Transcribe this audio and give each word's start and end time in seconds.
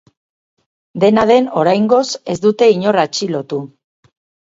Dena 1.03 1.27
den, 1.33 1.51
oraingoz 1.65 2.01
ez 2.35 2.39
dute 2.49 2.73
inor 2.79 3.01
atxilotu. 3.07 3.65